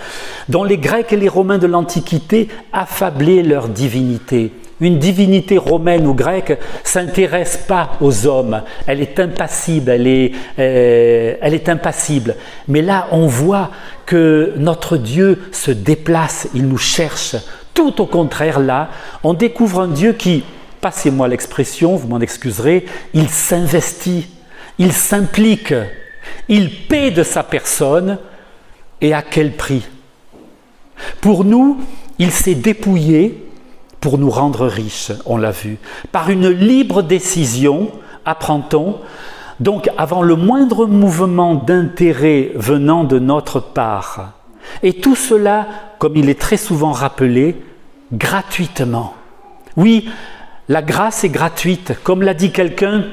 dont 0.47 0.63
les 0.63 0.77
Grecs 0.77 1.11
et 1.11 1.17
les 1.17 1.27
Romains 1.27 1.57
de 1.57 1.67
l'Antiquité 1.67 2.47
affablaient 2.71 3.43
leur 3.43 3.67
divinité. 3.67 4.51
Une 4.81 4.97
divinité 4.97 5.57
romaine 5.57 6.07
ou 6.07 6.13
grecque 6.13 6.57
s'intéresse 6.83 7.57
pas 7.57 7.91
aux 7.99 8.25
hommes, 8.27 8.63
elle 8.87 9.01
est 9.01 9.19
impassible, 9.19 9.91
elle 9.91 10.07
est, 10.07 10.31
euh, 10.57 11.35
elle 11.41 11.53
est 11.53 11.67
impassible. 11.67 12.35
Mais 12.67 12.81
là, 12.81 13.07
on 13.11 13.27
voit 13.27 13.71
que 14.05 14.53
notre 14.57 14.95
Dieu 14.95 15.39
se 15.51 15.71
déplace, 15.71 16.47
il 16.53 16.67
nous 16.67 16.77
cherche. 16.77 17.35
Tout 17.73 18.01
au 18.01 18.05
contraire, 18.05 18.59
là, 18.59 18.89
on 19.23 19.33
découvre 19.33 19.81
un 19.81 19.87
Dieu 19.87 20.13
qui, 20.13 20.43
passez-moi 20.79 21.27
l'expression, 21.27 21.95
vous 21.97 22.07
m'en 22.07 22.21
excuserez, 22.21 22.85
il 23.13 23.29
s'investit, 23.29 24.27
il 24.77 24.93
s'implique, 24.93 25.73
il 26.47 26.87
paie 26.87 27.11
de 27.11 27.23
sa 27.23 27.43
personne, 27.43 28.17
et 29.01 29.13
à 29.13 29.21
quel 29.21 29.51
prix? 29.51 29.85
Pour 31.21 31.43
nous, 31.43 31.79
il 32.17 32.31
s'est 32.31 32.55
dépouillé, 32.55 33.48
pour 34.01 34.17
nous 34.17 34.29
rendre 34.29 34.65
riches, 34.67 35.11
on 35.25 35.37
l'a 35.37 35.51
vu. 35.51 35.77
Par 36.11 36.29
une 36.29 36.49
libre 36.49 37.01
décision, 37.01 37.91
apprend-on, 38.25 38.97
donc 39.59 39.89
avant 39.97 40.21
le 40.21 40.35
moindre 40.35 40.85
mouvement 40.85 41.55
d'intérêt 41.55 42.51
venant 42.55 43.03
de 43.03 43.19
notre 43.19 43.59
part. 43.59 44.33
Et 44.83 44.93
tout 44.93 45.15
cela, 45.15 45.67
comme 45.97 46.15
il 46.15 46.29
est 46.29 46.39
très 46.39 46.57
souvent 46.57 46.91
rappelé, 46.91 47.61
gratuitement. 48.13 49.13
Oui, 49.75 50.09
la 50.69 50.81
grâce 50.81 51.23
est 51.23 51.29
gratuite. 51.29 51.93
Comme 52.03 52.21
l'a 52.21 52.33
dit 52.33 52.51
quelqu'un, 52.51 53.05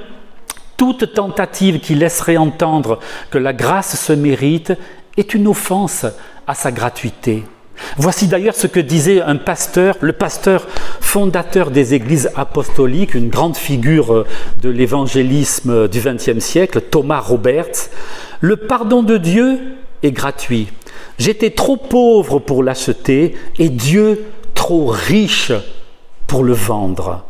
toute 0.76 1.14
tentative 1.14 1.80
qui 1.80 1.94
laisserait 1.94 2.36
entendre 2.36 3.00
que 3.30 3.38
la 3.38 3.52
grâce 3.52 3.98
se 3.98 4.12
mérite 4.12 4.72
est 5.16 5.34
une 5.34 5.48
offense 5.48 6.06
à 6.46 6.54
sa 6.54 6.70
gratuité. 6.70 7.44
Voici 7.96 8.26
d'ailleurs 8.26 8.54
ce 8.54 8.66
que 8.66 8.80
disait 8.80 9.20
un 9.20 9.36
pasteur, 9.36 9.96
le 10.00 10.12
pasteur 10.12 10.66
fondateur 11.00 11.70
des 11.70 11.94
églises 11.94 12.30
apostoliques, 12.36 13.14
une 13.14 13.28
grande 13.28 13.56
figure 13.56 14.12
euh, 14.12 14.26
de 14.62 14.68
l'évangélisme 14.68 15.88
du 15.88 16.00
XXe 16.00 16.38
siècle, 16.38 16.80
Thomas 16.80 17.20
Roberts. 17.20 17.90
Le 18.40 18.56
pardon 18.56 19.02
de 19.02 19.16
Dieu 19.16 19.58
est 20.02 20.12
gratuit. 20.12 20.68
J'étais 21.18 21.50
trop 21.50 21.76
pauvre 21.76 22.38
pour 22.38 22.62
l'acheter 22.62 23.34
et 23.58 23.68
Dieu 23.68 24.24
trop 24.54 24.86
riche 24.86 25.52
pour 26.26 26.44
le 26.44 26.52
vendre. 26.52 27.24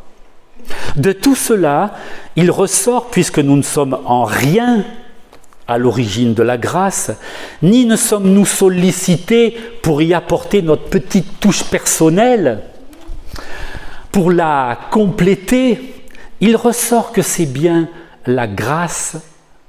De 0.96 1.12
tout 1.12 1.36
cela, 1.36 1.94
il 2.36 2.50
ressort, 2.50 3.10
puisque 3.10 3.38
nous 3.38 3.56
ne 3.56 3.62
sommes 3.62 3.98
en 4.04 4.24
rien 4.24 4.84
à 5.68 5.78
l'origine 5.78 6.34
de 6.34 6.42
la 6.42 6.58
grâce, 6.58 7.10
ni 7.62 7.86
ne 7.86 7.96
sommes-nous 7.96 8.46
sollicités 8.46 9.56
pour 9.82 10.02
y 10.02 10.14
apporter 10.14 10.62
notre 10.62 10.84
petite 10.84 11.40
touche 11.40 11.64
personnelle, 11.64 12.60
pour 14.12 14.30
la 14.30 14.78
compléter, 14.90 15.94
il 16.40 16.56
ressort 16.56 17.12
que 17.12 17.22
c'est 17.22 17.46
bien 17.46 17.88
la 18.26 18.46
grâce 18.46 19.16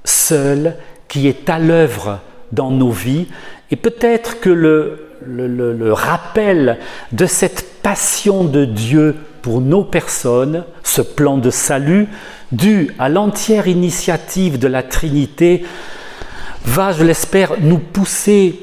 seule 0.04 0.76
qui 1.08 1.26
est 1.26 1.50
à 1.50 1.58
l'œuvre 1.58 2.20
dans 2.52 2.70
nos 2.70 2.90
vies, 2.90 3.26
et 3.70 3.76
peut-être 3.76 4.40
que 4.40 4.50
le, 4.50 5.08
le, 5.26 5.92
rappel 5.92 6.78
de 7.12 7.26
cette 7.26 7.82
passion 7.82 8.44
de 8.44 8.64
Dieu 8.64 9.16
pour 9.42 9.60
nos 9.60 9.84
personnes, 9.84 10.64
ce 10.82 11.02
plan 11.02 11.38
de 11.38 11.50
salut, 11.50 12.08
dû 12.52 12.94
à 12.98 13.08
l'entière 13.08 13.68
initiative 13.68 14.58
de 14.58 14.68
la 14.68 14.82
Trinité, 14.82 15.64
va, 16.64 16.92
je 16.92 17.04
l'espère, 17.04 17.54
nous 17.60 17.78
pousser 17.78 18.60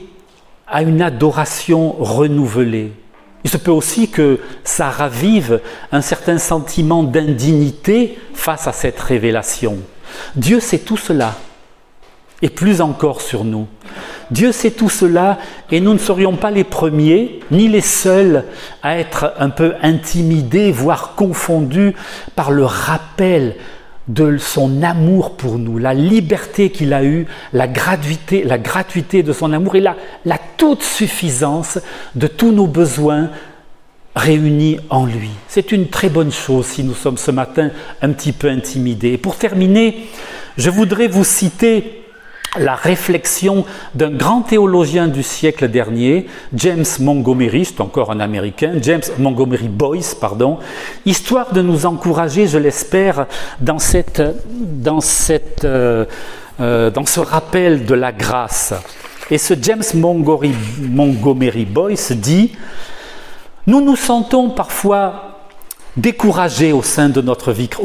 à 0.68 0.82
une 0.82 1.02
adoration 1.02 1.96
renouvelée. 2.00 2.92
Il 3.44 3.50
se 3.50 3.58
peut 3.58 3.72
aussi 3.72 4.10
que 4.10 4.40
ça 4.64 4.90
ravive 4.90 5.62
un 5.92 6.02
certain 6.02 6.40
sentiment 6.40 7.04
d'indignité 7.04 8.18
face 8.34 8.68
à 8.68 8.72
cette 8.72 9.00
révélation. 9.00 9.78
Dieu 10.36 10.60
sait 10.60 10.80
tout 10.80 10.98
cela. 10.98 11.36
Et 12.42 12.50
plus 12.50 12.82
encore 12.82 13.22
sur 13.22 13.44
nous. 13.44 13.68
Dieu 14.32 14.52
sait 14.52 14.72
tout 14.72 14.90
cela 14.90 15.38
et 15.72 15.80
nous 15.80 15.94
ne 15.94 16.00
serions 16.00 16.36
pas 16.36 16.52
les 16.52 16.64
premiers 16.64 17.40
ni 17.52 17.68
les 17.68 17.82
seuls 17.82 18.44
à 18.82 18.98
être 18.98 19.34
un 19.40 19.50
peu 19.50 19.74
intimidés, 19.82 20.72
voire 20.72 21.14
confondus 21.16 21.94
par 22.36 22.52
le 22.52 22.66
rappel 22.66 23.56
de 24.08 24.38
son 24.38 24.84
amour 24.84 25.36
pour 25.36 25.58
nous, 25.58 25.78
la 25.80 25.94
liberté 25.94 26.70
qu'il 26.70 26.94
a 26.94 27.04
eue, 27.04 27.26
la 27.54 27.68
gratuité, 27.68 28.44
la 28.44 28.58
gratuité 28.58 29.24
de 29.24 29.34
son 29.34 29.52
amour 29.52 29.76
et 29.76 29.82
la, 29.82 29.96
la 30.26 30.38
toute 30.58 30.84
suffisance 30.84 31.80
de 32.14 32.28
tous 32.28 32.52
nos 32.52 32.68
besoins 32.68 33.30
réunis 34.16 34.78
en 34.90 35.06
lui. 35.06 35.32
C'est 35.48 35.72
une 35.72 35.88
très 35.88 36.10
bonne 36.10 36.32
chose 36.32 36.68
si 36.68 36.84
nous 36.84 36.94
sommes 36.94 37.18
ce 37.18 37.32
matin 37.32 37.72
un 38.02 38.12
petit 38.12 38.32
peu 38.32 38.48
intimidés. 38.48 39.14
Et 39.14 39.18
pour 39.18 39.38
terminer, 39.38 40.08
je 40.58 40.70
voudrais 40.70 41.08
vous 41.08 41.26
citer 41.26 42.05
la 42.60 42.76
réflexion 42.76 43.66
d'un 43.94 44.12
grand 44.12 44.42
théologien 44.42 45.08
du 45.08 45.24
siècle 45.24 45.68
dernier, 45.68 46.28
James 46.54 46.86
Montgomery, 47.00 47.66
c'est 47.66 47.82
encore 47.82 48.12
un 48.12 48.20
américain, 48.20 48.74
James 48.82 49.02
Montgomery 49.18 49.68
Boyce, 49.68 50.16
pardon, 50.16 50.60
histoire 51.06 51.54
de 51.54 51.62
nous 51.62 51.86
encourager, 51.86 52.48
je 52.48 52.58
l'espère, 52.58 53.28
dans, 53.60 53.78
euh, 55.64 56.06
euh, 56.60 56.92
ce 57.06 57.20
rappel 57.20 57.86
de 57.86 57.94
la 57.94 58.12
grâce. 58.12 58.74
Et 59.32 59.38
ce 59.38 59.54
James 59.60 59.84
Montgomery, 59.96 61.66
Boyce 61.66 62.12
dit 62.12 62.52
Nous 63.68 63.82
nous 63.82 63.96
sentons 63.96 64.50
parfois 64.50 65.40
découragés 65.98 66.74
au 66.74 66.82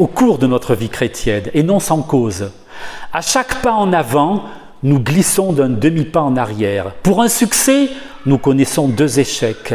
cours 0.07 0.37
de 0.37 0.47
notre 0.47 0.75
vie 0.75 0.89
chrétienne, 0.89 1.45
et 1.53 1.63
non 1.63 1.79
sans 1.79 2.01
cause. 2.01 2.51
À 3.13 3.21
chaque 3.21 3.61
pas 3.61 3.73
en 3.73 3.93
avant, 3.93 4.43
nous 4.83 4.99
glissons 4.99 5.53
d'un 5.53 5.69
demi-pas 5.69 6.21
en 6.21 6.37
arrière. 6.37 6.91
Pour 7.03 7.21
un 7.21 7.27
succès, 7.27 7.89
nous 8.25 8.37
connaissons 8.37 8.87
deux 8.87 9.19
échecs. 9.19 9.73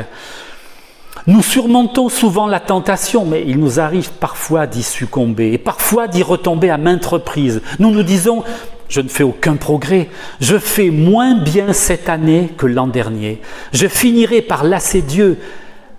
Nous 1.26 1.42
surmontons 1.42 2.08
souvent 2.08 2.46
la 2.46 2.60
tentation, 2.60 3.24
mais 3.24 3.44
il 3.46 3.58
nous 3.58 3.80
arrive 3.80 4.10
parfois 4.12 4.66
d'y 4.66 4.82
succomber 4.82 5.52
et 5.52 5.58
parfois 5.58 6.06
d'y 6.06 6.22
retomber 6.22 6.70
à 6.70 6.78
maintes 6.78 7.06
reprises. 7.06 7.62
Nous 7.80 7.90
nous 7.90 8.04
disons, 8.04 8.44
je 8.88 9.00
ne 9.00 9.08
fais 9.08 9.24
aucun 9.24 9.56
progrès, 9.56 10.08
je 10.40 10.56
fais 10.56 10.90
moins 10.90 11.34
bien 11.34 11.72
cette 11.72 12.08
année 12.08 12.52
que 12.56 12.66
l'an 12.66 12.86
dernier, 12.86 13.40
je 13.72 13.88
finirai 13.88 14.40
par 14.40 14.62
lasser 14.62 15.02
Dieu. 15.02 15.38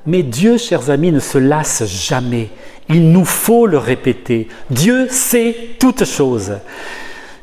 Mais 0.05 0.23
Dieu, 0.23 0.57
chers 0.57 0.89
amis, 0.89 1.11
ne 1.11 1.19
se 1.19 1.37
lasse 1.37 1.83
jamais. 1.85 2.49
Il 2.89 3.11
nous 3.11 3.25
faut 3.25 3.67
le 3.67 3.77
répéter. 3.77 4.47
Dieu 4.69 5.07
sait 5.09 5.55
toutes 5.79 6.05
choses. 6.05 6.53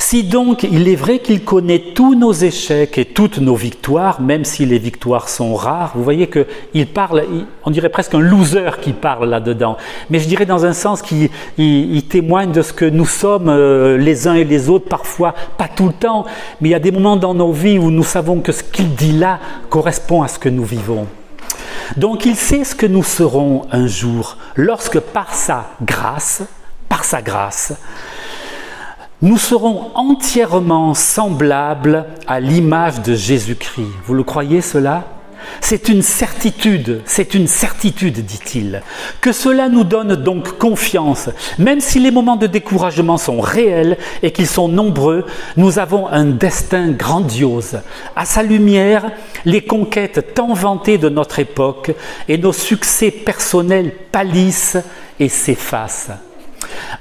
Si 0.06 0.22
donc 0.22 0.64
il 0.64 0.86
est 0.88 0.96
vrai 0.96 1.18
qu'il 1.18 1.44
connaît 1.44 1.78
tous 1.94 2.14
nos 2.14 2.32
échecs 2.32 2.98
et 2.98 3.06
toutes 3.06 3.38
nos 3.38 3.54
victoires, 3.54 4.20
même 4.20 4.44
si 4.44 4.66
les 4.66 4.78
victoires 4.78 5.30
sont 5.30 5.54
rares, 5.54 5.92
vous 5.94 6.04
voyez 6.04 6.28
qu'il 6.28 6.86
parle, 6.88 7.24
on 7.64 7.70
dirait 7.70 7.88
presque 7.88 8.14
un 8.14 8.20
loser 8.20 8.70
qui 8.82 8.92
parle 8.92 9.30
là-dedans, 9.30 9.78
mais 10.10 10.18
je 10.18 10.28
dirais 10.28 10.44
dans 10.44 10.66
un 10.66 10.74
sens 10.74 11.00
qu'il 11.00 12.02
témoigne 12.08 12.52
de 12.52 12.60
ce 12.60 12.74
que 12.74 12.84
nous 12.84 13.06
sommes 13.06 13.48
euh, 13.48 13.96
les 13.96 14.28
uns 14.28 14.34
et 14.34 14.44
les 14.44 14.68
autres, 14.68 14.88
parfois 14.88 15.34
pas 15.56 15.68
tout 15.68 15.86
le 15.86 15.94
temps, 15.94 16.26
mais 16.60 16.68
il 16.68 16.72
y 16.72 16.76
a 16.76 16.80
des 16.80 16.92
moments 16.92 17.16
dans 17.16 17.32
nos 17.32 17.52
vies 17.52 17.78
où 17.78 17.90
nous 17.90 18.04
savons 18.04 18.40
que 18.40 18.52
ce 18.52 18.62
qu'il 18.62 18.94
dit 18.94 19.12
là 19.12 19.38
correspond 19.70 20.22
à 20.22 20.28
ce 20.28 20.38
que 20.38 20.50
nous 20.50 20.64
vivons. 20.64 21.06
Donc 21.96 22.26
il 22.26 22.36
sait 22.36 22.64
ce 22.64 22.74
que 22.74 22.86
nous 22.86 23.04
serons 23.04 23.66
un 23.70 23.86
jour, 23.86 24.36
lorsque 24.56 24.98
par 24.98 25.34
sa 25.34 25.70
grâce, 25.82 26.42
par 26.88 27.04
sa 27.04 27.22
grâce, 27.22 27.72
nous 29.22 29.38
serons 29.38 29.90
entièrement 29.94 30.92
semblables 30.94 32.04
à 32.26 32.40
l'image 32.40 33.00
de 33.02 33.14
Jésus-Christ. 33.14 33.88
Vous 34.06 34.14
le 34.14 34.22
croyez 34.22 34.60
cela? 34.60 35.04
C'est 35.60 35.88
une 35.88 36.02
certitude, 36.02 37.02
c'est 37.04 37.34
une 37.34 37.46
certitude, 37.46 38.24
dit-il. 38.24 38.82
Que 39.20 39.32
cela 39.32 39.68
nous 39.68 39.84
donne 39.84 40.14
donc 40.14 40.58
confiance. 40.58 41.30
Même 41.58 41.80
si 41.80 41.98
les 41.98 42.10
moments 42.10 42.36
de 42.36 42.46
découragement 42.46 43.18
sont 43.18 43.40
réels 43.40 43.98
et 44.22 44.30
qu'ils 44.30 44.46
sont 44.46 44.68
nombreux, 44.68 45.26
nous 45.56 45.78
avons 45.78 46.08
un 46.08 46.24
destin 46.24 46.90
grandiose. 46.90 47.80
À 48.16 48.24
sa 48.24 48.42
lumière, 48.42 49.10
les 49.44 49.62
conquêtes 49.62 50.34
tant 50.34 50.52
vantées 50.54 50.98
de 50.98 51.08
notre 51.08 51.38
époque 51.38 51.92
et 52.28 52.38
nos 52.38 52.52
succès 52.52 53.10
personnels 53.10 53.92
pâlissent 54.12 54.78
et 55.18 55.28
s'effacent. 55.28 56.10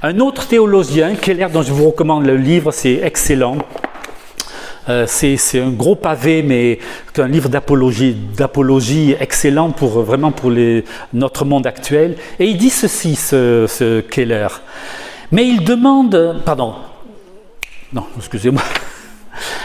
Un 0.01 0.19
autre 0.19 0.47
théologien, 0.47 1.15
Keller, 1.15 1.47
dont 1.51 1.61
je 1.61 1.71
vous 1.71 1.87
recommande 1.87 2.25
le 2.25 2.37
livre, 2.37 2.71
c'est 2.71 2.99
excellent. 3.03 3.57
Euh, 4.89 5.05
c'est 5.07 5.59
un 5.59 5.69
gros 5.69 5.95
pavé, 5.95 6.43
mais 6.43 6.79
un 7.17 7.27
livre 7.27 7.49
d'apologie, 7.49 9.15
excellent 9.19 9.71
pour 9.71 10.01
vraiment 10.01 10.31
pour 10.31 10.51
notre 11.13 11.45
monde 11.45 11.65
actuel. 11.67 12.17
Et 12.39 12.47
il 12.47 12.57
dit 12.57 12.69
ceci, 12.69 13.15
ce, 13.15 14.01
Keller. 14.01 14.47
Mais 15.31 15.47
il 15.47 15.63
demande, 15.63 16.41
pardon, 16.45 16.75
non, 17.91 18.05
excusez-moi. 18.17 18.61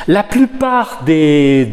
La 0.07 0.23
plupart 0.23 1.03
des 1.05 1.67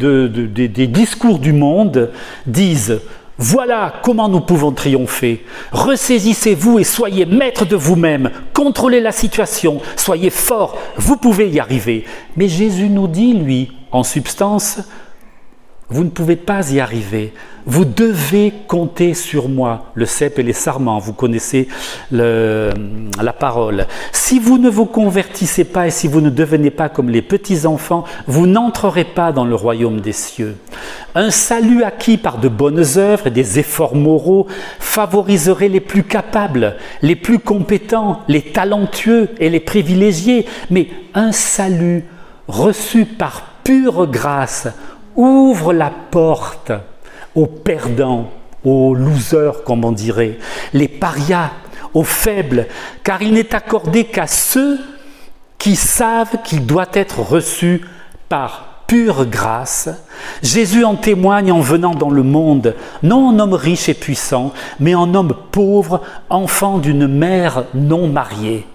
discours 0.89 1.39
du 1.39 1.53
monde 1.53 2.11
disent 2.45 2.99
voilà 3.37 3.95
comment 4.01 4.29
nous 4.29 4.39
pouvons 4.39 4.71
triompher. 4.71 5.45
Ressaisissez-vous 5.73 6.79
et 6.79 6.85
soyez 6.85 7.25
maître 7.25 7.65
de 7.65 7.75
vous-même. 7.75 8.31
Contrôlez 8.53 9.01
la 9.01 9.11
situation. 9.11 9.81
Soyez 9.97 10.29
fort. 10.29 10.77
Vous 10.95 11.17
pouvez 11.17 11.49
y 11.49 11.59
arriver. 11.59 12.05
Mais 12.37 12.47
Jésus 12.47 12.89
nous 12.89 13.07
dit, 13.07 13.33
lui, 13.33 13.71
en 13.91 14.03
substance, 14.03 14.79
vous 15.89 16.03
ne 16.03 16.09
pouvez 16.09 16.35
pas 16.35 16.71
y 16.71 16.79
arriver. 16.79 17.33
Vous 17.67 17.85
devez 17.85 18.53
compter 18.67 19.13
sur 19.13 19.49
moi. 19.49 19.91
Le 19.95 20.05
cep 20.05 20.37
et 20.37 20.43
les 20.43 20.53
sarments, 20.53 20.99
vous 20.99 21.13
connaissez 21.13 21.67
la 22.11 23.33
parole. 23.39 23.87
Si 24.11 24.39
vous 24.39 24.57
ne 24.57 24.69
vous 24.69 24.85
convertissez 24.85 25.63
pas 25.63 25.87
et 25.87 25.91
si 25.91 26.07
vous 26.07 26.21
ne 26.21 26.29
devenez 26.29 26.69
pas 26.69 26.89
comme 26.89 27.09
les 27.09 27.21
petits-enfants, 27.21 28.03
vous 28.27 28.45
n'entrerez 28.45 29.03
pas 29.03 29.31
dans 29.31 29.45
le 29.45 29.55
royaume 29.55 29.99
des 29.99 30.11
cieux. 30.11 30.57
Un 31.15 31.31
salut 31.31 31.83
acquis 31.83 32.17
par 32.17 32.37
de 32.39 32.49
bonnes 32.49 32.83
œuvres 32.97 33.27
et 33.27 33.31
des 33.31 33.59
efforts 33.59 33.95
moraux 33.95 34.47
favoriserait 34.79 35.69
les 35.69 35.79
plus 35.79 36.03
capables, 36.03 36.75
les 37.01 37.15
plus 37.15 37.39
compétents, 37.39 38.21
les 38.27 38.41
talentueux 38.41 39.29
et 39.39 39.49
les 39.49 39.59
privilégiés. 39.59 40.45
Mais 40.69 40.87
un 41.13 41.31
salut 41.31 42.05
reçu 42.47 43.05
par 43.05 43.43
pure 43.63 44.05
grâce 44.05 44.67
ouvre 45.15 45.73
la 45.73 45.91
porte 46.11 46.71
aux 47.35 47.47
perdants, 47.47 48.29
aux 48.63 48.93
losers, 48.95 49.63
comme 49.63 49.85
on 49.85 49.91
dirait, 49.91 50.37
les 50.73 50.87
parias, 50.87 51.51
aux 51.93 52.03
faibles, 52.03 52.67
car 53.03 53.21
il 53.21 53.33
n'est 53.33 53.55
accordé 53.55 54.05
qu'à 54.05 54.27
ceux 54.27 54.79
qui 55.57 55.75
savent 55.75 56.41
qu'il 56.43 56.65
doit 56.65 56.89
être 56.93 57.19
reçu 57.19 57.81
par 58.29 58.83
pure 58.87 59.25
grâce. 59.25 59.89
Jésus 60.43 60.83
en 60.83 60.95
témoigne 60.95 61.51
en 61.51 61.59
venant 61.59 61.95
dans 61.95 62.09
le 62.09 62.23
monde, 62.23 62.75
non 63.03 63.29
en 63.29 63.39
homme 63.39 63.53
riche 63.53 63.89
et 63.89 63.93
puissant, 63.93 64.53
mais 64.79 64.95
en 64.95 65.13
homme 65.15 65.33
pauvre, 65.51 66.01
enfant 66.29 66.77
d'une 66.77 67.07
mère 67.07 67.65
non 67.73 68.07
mariée. 68.07 68.67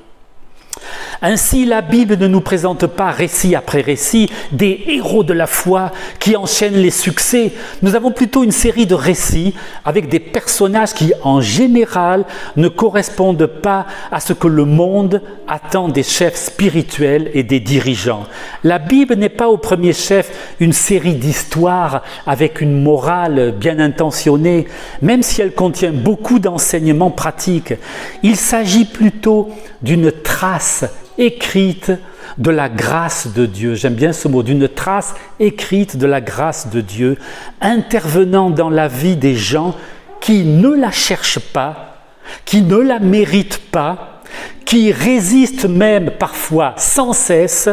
Ainsi, 1.23 1.67
la 1.67 1.83
Bible 1.83 2.17
ne 2.17 2.27
nous 2.27 2.41
présente 2.41 2.87
pas 2.87 3.11
récit 3.11 3.55
après 3.55 3.83
récit 3.83 4.31
des 4.53 4.85
héros 4.89 5.23
de 5.23 5.35
la 5.35 5.47
foi 5.47 5.93
qui 6.19 6.35
enchaînent 6.35 6.81
les 6.81 6.91
succès. 6.91 7.53
Nous 7.83 7.95
avons 7.95 8.11
plutôt 8.11 8.43
une 8.43 8.53
série 8.53 8.87
de 8.87 8.95
récits 8.95 9.55
avec 9.85 10.09
des 10.09 10.19
personnages 10.19 10.95
qui, 10.95 11.13
en 11.23 11.43
général, 11.43 12.25
ne 12.57 12.69
correspondent 12.69 13.47
pas 13.47 13.87
à 14.11 14.21
ce 14.21 14.33
que 14.33 14.49
le 14.49 14.65
monde 14.65 15.21
attend 15.47 15.89
des 15.89 16.03
chefs 16.03 16.37
spirituels 16.37 17.31
et 17.35 17.43
des 17.43 17.61
dirigeants. 17.61 18.25
La 18.65 18.79
Bible 18.79 19.15
n'est 19.17 19.29
pas 19.29 19.49
au 19.49 19.59
premier 19.59 19.93
chef 19.93 20.55
une 20.59 20.73
série 20.73 21.15
d'histoires 21.15 22.03
avec 22.27 22.63
une 22.63 22.83
morale 22.83 23.55
bien 23.59 23.79
intentionnée, 23.79 24.67
même 25.03 25.23
si 25.23 25.43
elle 25.43 25.53
contient 25.53 25.93
beaucoup 25.93 26.39
d'enseignements 26.39 27.11
pratiques. 27.11 27.75
Il 28.23 28.37
s'agit 28.37 28.87
plutôt 28.87 29.51
d'une 29.83 30.11
trace 30.13 30.85
écrite 31.21 31.93
de 32.39 32.51
la 32.51 32.69
grâce 32.69 33.29
de 33.29 33.47
Dieu. 33.47 33.75
J'aime 33.75 33.95
bien 33.95 34.13
ce 34.13 34.27
mot, 34.27 34.43
d'une 34.43 34.69
trace 34.69 35.15
écrite 35.39 35.97
de 35.97 36.07
la 36.07 36.21
grâce 36.21 36.71
de 36.71 36.81
Dieu, 36.81 37.19
intervenant 37.61 38.51
dans 38.51 38.71
la 38.71 38.89
vie 38.89 39.17
des 39.17 39.37
gens 39.37 39.77
qui 40.21 40.45
ne 40.45 40.71
la 40.71 40.91
cherchent 40.91 41.39
pas, 41.39 41.99
qui 42.45 42.63
ne 42.63 42.77
la 42.77 42.99
méritent 42.99 43.71
pas, 43.71 44.23
qui 44.65 44.93
résistent 44.93 45.69
même 45.69 46.13
parfois 46.19 46.75
sans 46.77 47.13
cesse, 47.13 47.69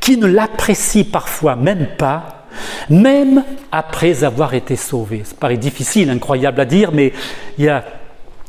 qui 0.00 0.16
ne 0.16 0.26
l'apprécient 0.26 1.04
parfois 1.10 1.56
même 1.56 1.88
pas, 1.98 2.46
même 2.88 3.44
après 3.70 4.24
avoir 4.24 4.54
été 4.54 4.76
sauvés. 4.76 5.22
Ça 5.24 5.34
paraît 5.38 5.56
difficile, 5.56 6.10
incroyable 6.10 6.60
à 6.60 6.64
dire, 6.64 6.90
mais 6.92 7.12
il 7.58 7.66
y 7.66 7.68
a 7.68 7.84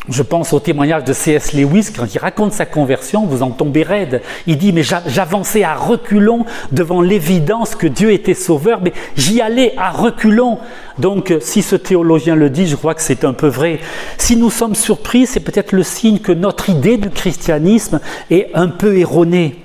Je 0.10 0.24
pense 0.24 0.52
au 0.52 0.60
témoignage 0.60 1.04
de 1.04 1.14
C.S. 1.14 1.54
Lewis 1.54 1.92
quand 1.96 2.12
il 2.12 2.18
raconte 2.18 2.54
sa 2.54 2.66
conversion, 2.66 3.28
vous 3.28 3.44
en 3.44 3.52
tombez 3.52 3.84
raide. 3.84 4.24
Il 4.48 4.58
dit 4.58 4.74
mais 4.74 4.82
j'avançais 4.82 5.64
à 5.64 5.76
reculons 5.76 6.44
devant 6.72 7.02
l'évidence 7.02 7.76
que 7.76 7.86
Dieu 7.86 8.12
était 8.12 8.34
sauveur, 8.34 8.82
mais 8.82 8.94
j'y 9.16 9.42
allais 9.42 9.76
à 9.78 9.92
reculons. 9.92 10.58
Donc 10.98 11.32
si 11.40 11.62
ce 11.62 11.76
théologien 11.76 12.36
le 12.36 12.50
dit, 12.50 12.66
je 12.66 12.76
crois 12.76 12.96
que 12.96 13.02
c'est 13.04 13.24
un 13.24 13.34
peu 13.34 13.46
vrai. 13.46 13.80
Si 14.18 14.36
nous 14.38 14.50
sommes 14.50 14.74
surpris, 14.74 15.28
c'est 15.28 15.40
peut-être 15.40 15.72
le 15.72 15.84
signe 15.84 16.18
que 16.18 16.32
notre 16.32 16.72
idée 16.72 16.98
du 16.98 17.12
christianisme 17.12 18.00
est 18.32 18.50
un 18.56 18.70
peu 18.70 18.98
erronée. 18.98 19.64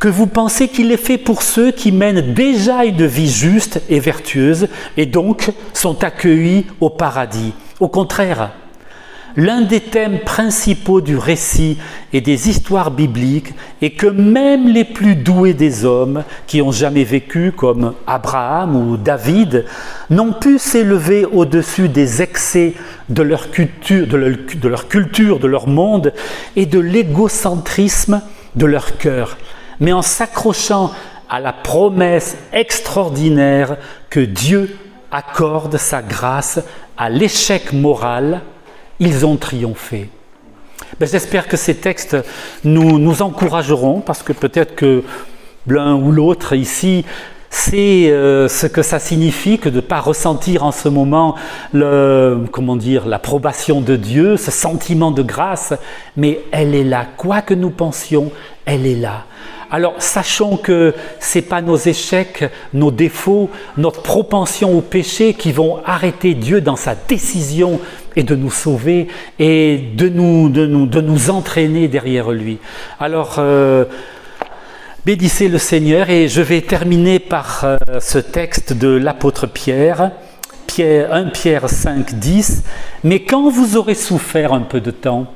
Que 0.00 0.08
vous 0.08 0.26
pensez 0.26 0.66
qu'il 0.66 0.90
est 0.90 0.96
fait 0.96 1.18
pour 1.18 1.42
ceux 1.42 1.70
qui 1.70 1.92
mènent 1.92 2.34
déjà 2.34 2.84
une 2.84 3.06
vie 3.06 3.30
juste 3.30 3.80
et 3.88 4.00
vertueuse 4.00 4.66
et 4.96 5.06
donc 5.06 5.52
sont 5.72 6.02
accueillis 6.02 6.66
au 6.80 6.90
paradis. 6.90 7.52
Au 7.78 7.88
contraire, 7.88 8.50
l'un 9.36 9.62
des 9.62 9.80
thèmes 9.80 10.20
principaux 10.20 11.00
du 11.00 11.16
récit 11.16 11.78
et 12.12 12.20
des 12.20 12.48
histoires 12.48 12.90
bibliques 12.90 13.54
est 13.82 13.90
que 13.90 14.06
même 14.06 14.68
les 14.68 14.84
plus 14.84 15.14
doués 15.14 15.54
des 15.54 15.84
hommes 15.84 16.24
qui 16.46 16.62
ont 16.62 16.72
jamais 16.72 17.04
vécu, 17.04 17.52
comme 17.52 17.94
Abraham 18.06 18.76
ou 18.76 18.96
David, 18.96 19.64
n'ont 20.10 20.32
pu 20.32 20.58
s'élever 20.58 21.24
au-dessus 21.24 21.88
des 21.88 22.22
excès 22.22 22.74
de 23.08 23.22
leur, 23.22 23.50
culture, 23.50 24.06
de, 24.06 24.16
leur, 24.68 24.88
culture, 24.88 25.38
de 25.38 25.46
leur 25.46 25.68
monde 25.68 26.12
et 26.56 26.66
de 26.66 26.78
l'égocentrisme 26.78 28.22
de 28.56 28.66
leur 28.66 28.96
cœur, 28.98 29.36
mais 29.80 29.92
en 29.92 30.02
s'accrochant 30.02 30.92
à 31.30 31.40
la 31.40 31.52
promesse 31.52 32.36
extraordinaire 32.52 33.76
que 34.10 34.20
Dieu 34.20 34.76
accorde 35.10 35.76
sa 35.76 36.02
grâce 36.02 36.60
à 36.96 37.10
l'échec 37.10 37.72
moral 37.72 38.42
ils 39.00 39.26
ont 39.26 39.36
triomphé. 39.36 40.08
Ben, 40.98 41.08
j'espère 41.08 41.48
que 41.48 41.56
ces 41.56 41.76
textes 41.76 42.16
nous, 42.64 42.98
nous 42.98 43.22
encourageront, 43.22 44.00
parce 44.00 44.22
que 44.22 44.32
peut-être 44.32 44.74
que 44.74 45.04
l'un 45.66 45.94
ou 45.94 46.12
l'autre 46.12 46.54
ici 46.54 47.04
sait 47.50 48.10
euh, 48.10 48.48
ce 48.48 48.66
que 48.66 48.82
ça 48.82 48.98
signifie 48.98 49.58
que 49.58 49.68
de 49.68 49.76
ne 49.76 49.80
pas 49.80 50.00
ressentir 50.00 50.64
en 50.64 50.72
ce 50.72 50.88
moment 50.88 51.34
l'approbation 51.72 53.80
de 53.80 53.96
Dieu, 53.96 54.36
ce 54.36 54.50
sentiment 54.50 55.10
de 55.10 55.22
grâce, 55.22 55.74
mais 56.16 56.40
elle 56.52 56.74
est 56.74 56.84
là. 56.84 57.06
Quoi 57.16 57.42
que 57.42 57.54
nous 57.54 57.70
pensions, 57.70 58.30
elle 58.64 58.86
est 58.86 58.96
là. 58.96 59.24
Alors 59.70 59.94
sachons 59.98 60.56
que 60.56 60.94
ce 61.20 61.38
n'est 61.38 61.42
pas 61.42 61.60
nos 61.60 61.76
échecs, 61.76 62.44
nos 62.72 62.90
défauts, 62.90 63.50
notre 63.76 64.02
propension 64.02 64.76
au 64.76 64.80
péché 64.80 65.34
qui 65.34 65.52
vont 65.52 65.80
arrêter 65.84 66.34
Dieu 66.34 66.62
dans 66.62 66.76
sa 66.76 66.94
décision 66.94 67.78
et 68.16 68.22
de 68.22 68.34
nous 68.34 68.50
sauver 68.50 69.08
et 69.38 69.78
de 69.94 70.08
nous, 70.08 71.30
entraîner 71.30 71.86
derrière 71.86 72.30
lui. 72.30 72.58
Alors 72.98 73.36
euh, 73.38 73.84
bénissez 75.04 75.48
le 75.48 75.58
Seigneur 75.58 76.08
et 76.08 76.28
je 76.28 76.40
vais 76.40 76.62
terminer 76.62 77.18
par 77.18 77.64
euh, 77.64 77.76
ce 78.00 78.18
texte 78.18 78.72
de 78.72 78.88
l'apôtre 78.88 79.46
Pierre. 79.46 80.12
Pierre, 80.66 81.12
1 81.12 81.24
Pierre 81.26 81.68
5, 81.68 82.14
10. 82.14 82.62
Mais 83.04 83.20
quand 83.20 83.50
vous 83.50 83.76
aurez 83.76 83.94
souffert 83.94 84.52
un 84.52 84.60
peu 84.60 84.80
de 84.80 84.90
temps, 84.90 85.26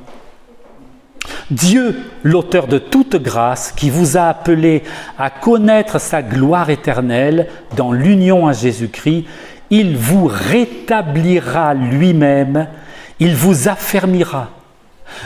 Dieu, 1.51 1.97
l'auteur 2.23 2.67
de 2.67 2.79
toute 2.79 3.17
grâce, 3.17 3.73
qui 3.73 3.91
vous 3.91 4.17
a 4.17 4.23
appelé 4.23 4.83
à 5.19 5.31
connaître 5.31 6.01
sa 6.01 6.23
gloire 6.23 6.71
éternelle 6.71 7.49
dans 7.77 7.93
l'union 7.93 8.47
à 8.47 8.53
Jésus-Christ, 8.53 9.25
il 9.71 9.97
vous 9.97 10.27
rétablira 10.27 11.75
lui-même, 11.75 12.69
il 13.21 13.35
vous 13.35 13.69
affermira, 13.69 14.51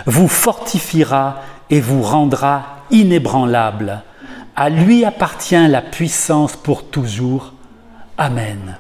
vous 0.07 0.29
fortifiera 0.29 1.43
et 1.71 1.81
vous 1.81 2.03
rendra 2.03 2.85
inébranlable. 2.91 4.03
À 4.55 4.71
lui 4.71 5.05
appartient 5.05 5.69
la 5.69 5.83
puissance 5.83 6.57
pour 6.57 6.85
toujours. 6.85 7.53
Amen. 8.17 8.77